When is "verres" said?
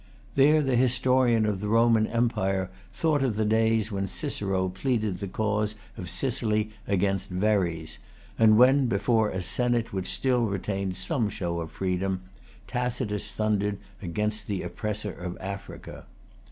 7.29-7.99